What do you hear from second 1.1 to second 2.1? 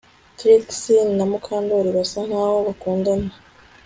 na Mukandoli